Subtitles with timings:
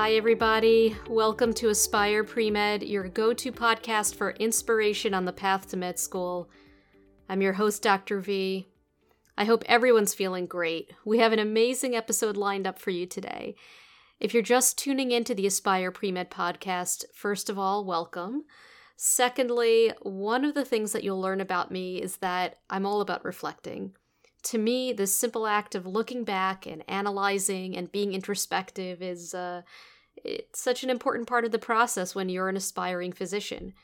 [0.00, 0.94] Hi, everybody.
[1.08, 5.76] Welcome to Aspire Pre Med, your go to podcast for inspiration on the path to
[5.76, 6.48] med school.
[7.28, 8.20] I'm your host, Dr.
[8.20, 8.68] V.
[9.36, 10.92] I hope everyone's feeling great.
[11.04, 13.56] We have an amazing episode lined up for you today.
[14.20, 18.44] If you're just tuning into the Aspire Pre Med podcast, first of all, welcome.
[18.94, 23.24] Secondly, one of the things that you'll learn about me is that I'm all about
[23.24, 23.94] reflecting.
[24.44, 29.62] To me, the simple act of looking back and analyzing and being introspective is uh,
[30.24, 33.74] it's such an important part of the process when you're an aspiring physician.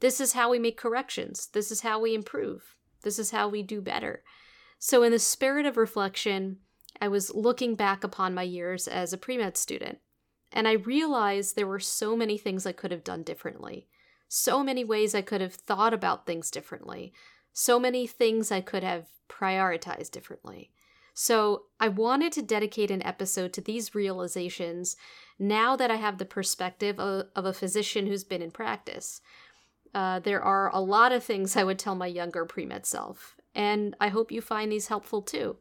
[0.00, 1.48] This is how we make corrections.
[1.52, 2.76] This is how we improve.
[3.02, 4.22] This is how we do better.
[4.78, 6.58] So, in the spirit of reflection,
[7.00, 9.98] I was looking back upon my years as a pre med student,
[10.52, 13.88] and I realized there were so many things I could have done differently
[14.34, 17.12] so many ways I could have thought about things differently,
[17.52, 20.70] so many things I could have prioritized differently.
[21.14, 24.96] So, I wanted to dedicate an episode to these realizations
[25.38, 29.20] now that I have the perspective of, of a physician who's been in practice.
[29.94, 33.36] Uh, there are a lot of things I would tell my younger pre med self,
[33.54, 35.56] and I hope you find these helpful too.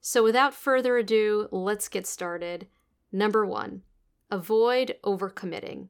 [0.00, 2.66] So, without further ado, let's get started.
[3.12, 3.82] Number one,
[4.30, 5.88] avoid overcommitting.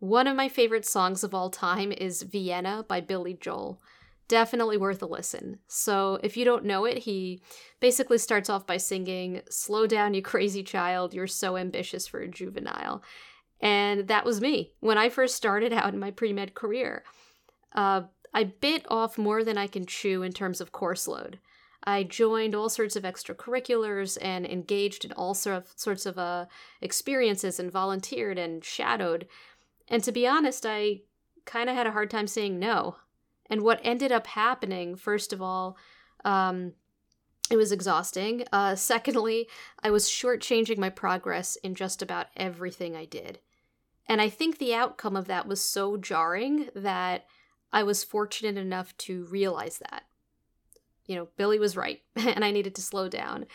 [0.00, 3.80] One of my favorite songs of all time is Vienna by Billy Joel.
[4.26, 5.58] Definitely worth a listen.
[5.68, 7.42] So, if you don't know it, he
[7.80, 12.28] basically starts off by singing, Slow down, you crazy child, you're so ambitious for a
[12.28, 13.02] juvenile.
[13.60, 17.04] And that was me when I first started out in my pre med career.
[17.74, 18.02] Uh,
[18.32, 21.38] I bit off more than I can chew in terms of course load.
[21.86, 26.46] I joined all sorts of extracurriculars and engaged in all sorts of uh,
[26.80, 29.28] experiences and volunteered and shadowed
[29.88, 31.00] and to be honest, I
[31.44, 32.96] kind of had a hard time saying no.
[33.50, 35.76] And what ended up happening, first of all,
[36.24, 36.72] um,
[37.50, 38.44] it was exhausting.
[38.52, 39.48] Uh, secondly,
[39.82, 43.40] I was shortchanging my progress in just about everything I did.
[44.06, 47.26] And I think the outcome of that was so jarring that
[47.72, 50.04] I was fortunate enough to realize that.
[51.06, 53.46] You know, Billy was right, and I needed to slow down.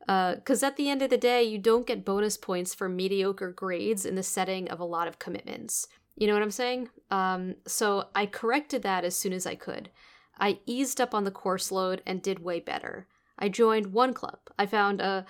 [0.00, 3.50] Because uh, at the end of the day, you don't get bonus points for mediocre
[3.50, 5.88] grades in the setting of a lot of commitments.
[6.16, 6.88] You know what I'm saying?
[7.10, 9.90] Um, so I corrected that as soon as I could.
[10.38, 13.06] I eased up on the course load and did way better.
[13.38, 14.38] I joined one club.
[14.58, 15.26] I found a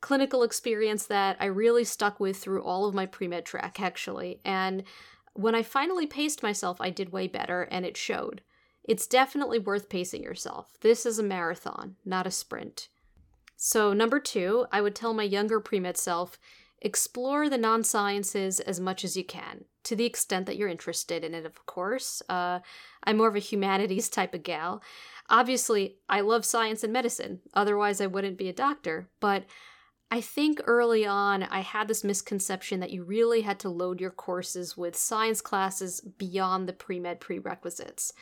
[0.00, 4.40] clinical experience that I really stuck with through all of my pre med track, actually.
[4.44, 4.82] And
[5.34, 8.42] when I finally paced myself, I did way better and it showed.
[8.82, 10.78] It's definitely worth pacing yourself.
[10.80, 12.88] This is a marathon, not a sprint.
[13.56, 16.38] So, number two, I would tell my younger pre med self
[16.82, 21.24] explore the non sciences as much as you can, to the extent that you're interested
[21.24, 22.22] in it, of course.
[22.28, 22.60] Uh,
[23.04, 24.82] I'm more of a humanities type of gal.
[25.28, 29.44] Obviously, I love science and medicine, otherwise, I wouldn't be a doctor, but
[30.10, 34.10] I think early on I had this misconception that you really had to load your
[34.10, 38.12] courses with science classes beyond the pre med prerequisites.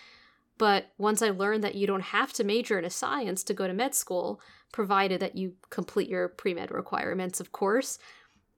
[0.58, 3.66] But once I learned that you don't have to major in a science to go
[3.66, 4.40] to med school,
[4.70, 7.98] provided that you complete your pre med requirements, of course,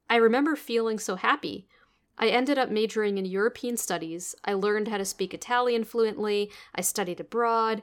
[0.09, 1.69] I remember feeling so happy.
[2.21, 4.35] I ended up majoring in European studies.
[4.45, 6.53] I learned how to speak Italian fluently.
[6.75, 7.83] I studied abroad.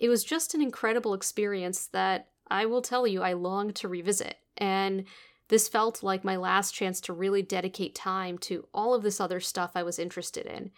[0.00, 4.36] It was just an incredible experience that I will tell you I long to revisit.
[4.56, 5.04] And
[5.48, 9.38] this felt like my last chance to really dedicate time to all of this other
[9.38, 10.72] stuff I was interested in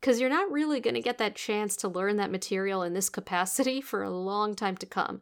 [0.00, 3.08] because you're not really going to get that chance to learn that material in this
[3.08, 5.20] capacity for a long time to come.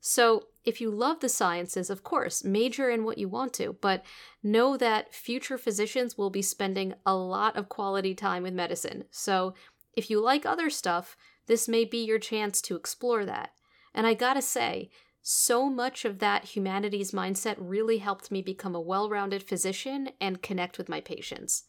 [0.00, 4.04] So, if you love the sciences, of course, major in what you want to, but
[4.42, 9.04] know that future physicians will be spending a lot of quality time with medicine.
[9.10, 9.54] So,
[9.94, 11.16] if you like other stuff,
[11.46, 13.50] this may be your chance to explore that.
[13.94, 14.90] And I gotta say,
[15.22, 20.42] so much of that humanities mindset really helped me become a well rounded physician and
[20.42, 21.64] connect with my patients.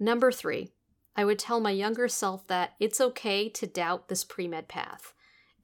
[0.00, 0.72] Number three,
[1.14, 5.12] I would tell my younger self that it's okay to doubt this pre med path.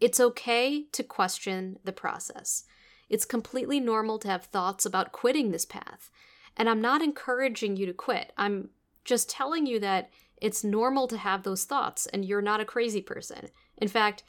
[0.01, 2.65] It's okay to question the process.
[3.09, 6.11] It's completely normal to have thoughts about quitting this path.
[6.57, 8.33] And I'm not encouraging you to quit.
[8.37, 8.71] I'm
[9.05, 13.01] just telling you that it's normal to have those thoughts and you're not a crazy
[13.01, 13.49] person.
[13.77, 14.23] In fact,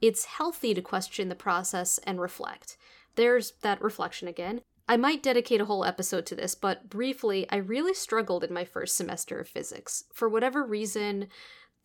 [0.00, 2.76] it's healthy to question the process and reflect.
[3.14, 4.60] There's that reflection again.
[4.88, 8.64] I might dedicate a whole episode to this, but briefly, I really struggled in my
[8.64, 10.04] first semester of physics.
[10.12, 11.28] For whatever reason,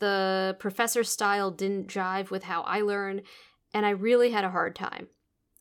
[0.01, 3.21] the professor style didn't jive with how I learn,
[3.74, 5.07] and I really had a hard time.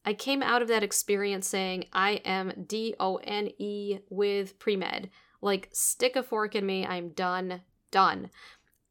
[0.04, 4.76] I came out of that experience saying, I am D O N E with pre
[4.76, 5.10] med.
[5.40, 7.60] Like, stick a fork in me, I'm done,
[7.90, 8.31] done.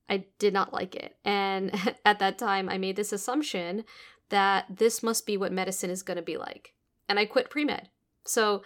[0.07, 1.17] I did not like it.
[1.25, 1.71] And
[2.05, 3.83] at that time, I made this assumption
[4.29, 6.73] that this must be what medicine is going to be like.
[7.09, 7.89] And I quit pre med.
[8.25, 8.63] So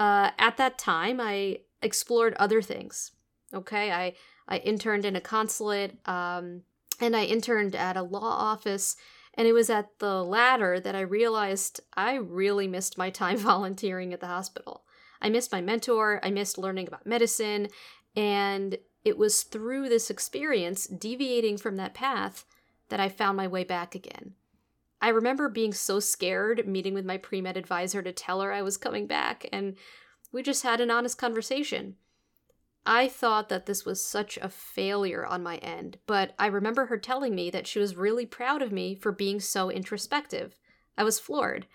[0.00, 3.12] uh, at that time, I explored other things.
[3.54, 4.14] Okay, I
[4.46, 6.62] I interned in a consulate, um,
[7.00, 8.96] and I interned at a law office.
[9.36, 14.12] And it was at the latter that I realized I really missed my time volunteering
[14.12, 14.84] at the hospital.
[15.20, 17.68] I missed my mentor, I missed learning about medicine,
[18.14, 22.44] and it was through this experience, deviating from that path,
[22.90, 24.34] that I found my way back again.
[25.00, 28.62] I remember being so scared meeting with my pre med advisor to tell her I
[28.62, 29.76] was coming back, and
[30.32, 31.96] we just had an honest conversation.
[32.86, 36.98] I thought that this was such a failure on my end, but I remember her
[36.98, 40.58] telling me that she was really proud of me for being so introspective.
[40.96, 41.66] I was floored.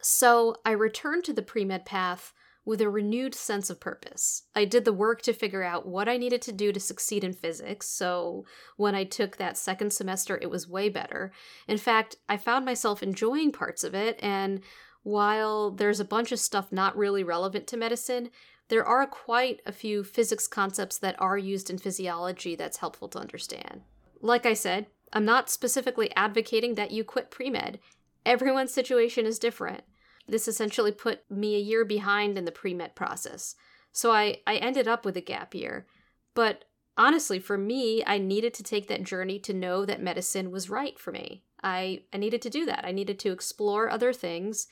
[0.00, 2.34] So I returned to the pre med path
[2.64, 4.42] with a renewed sense of purpose.
[4.54, 7.32] I did the work to figure out what I needed to do to succeed in
[7.32, 8.44] physics, so
[8.76, 11.32] when I took that second semester, it was way better.
[11.66, 14.60] In fact, I found myself enjoying parts of it, and
[15.02, 18.28] while there's a bunch of stuff not really relevant to medicine,
[18.68, 23.18] there are quite a few physics concepts that are used in physiology that's helpful to
[23.18, 23.82] understand.
[24.20, 27.78] Like I said, I'm not specifically advocating that you quit pre med.
[28.26, 29.82] Everyone's situation is different.
[30.26, 33.54] This essentially put me a year behind in the pre med process.
[33.92, 35.86] So I, I ended up with a gap year.
[36.34, 36.64] But
[36.98, 40.98] honestly, for me, I needed to take that journey to know that medicine was right
[40.98, 41.44] for me.
[41.62, 42.84] I, I needed to do that.
[42.84, 44.68] I needed to explore other things,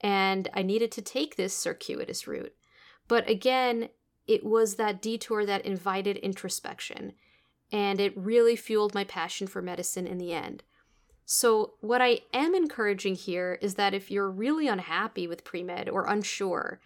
[0.00, 2.52] and I needed to take this circuitous route.
[3.08, 3.88] But again,
[4.26, 7.12] it was that detour that invited introspection,
[7.70, 10.62] and it really fueled my passion for medicine in the end.
[11.24, 15.88] So, what I am encouraging here is that if you're really unhappy with pre med
[15.88, 16.80] or unsure,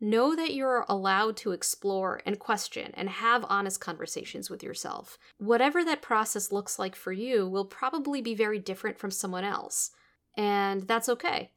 [0.00, 5.18] know that you're allowed to explore and question and have honest conversations with yourself.
[5.38, 9.92] Whatever that process looks like for you will probably be very different from someone else,
[10.36, 11.52] and that's okay.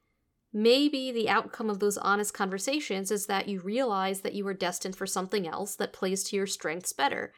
[0.51, 4.96] Maybe the outcome of those honest conversations is that you realize that you are destined
[4.96, 7.34] for something else that plays to your strengths better.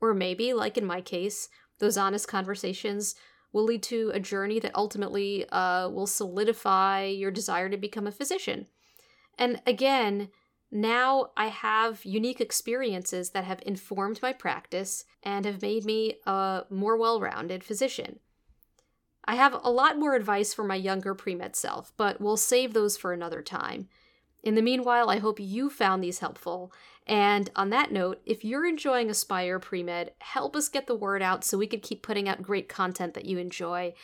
[0.00, 3.14] Or maybe, like in my case, those honest conversations
[3.52, 8.12] will lead to a journey that ultimately uh, will solidify your desire to become a
[8.12, 8.66] physician.
[9.38, 10.30] And again,
[10.70, 16.62] now I have unique experiences that have informed my practice and have made me a
[16.70, 18.18] more well rounded physician.
[19.24, 22.74] I have a lot more advice for my younger pre med self, but we'll save
[22.74, 23.88] those for another time.
[24.42, 26.72] In the meanwhile, I hope you found these helpful.
[27.06, 31.44] And on that note, if you're enjoying Aspire Premed, help us get the word out
[31.44, 33.94] so we could keep putting out great content that you enjoy.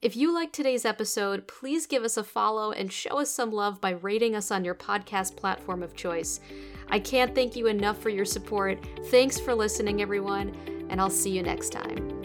[0.00, 3.80] If you like today's episode, please give us a follow and show us some love
[3.80, 6.40] by rating us on your podcast platform of choice.
[6.88, 8.84] I can't thank you enough for your support.
[9.06, 10.54] Thanks for listening, everyone,
[10.90, 12.21] and I'll see you next time.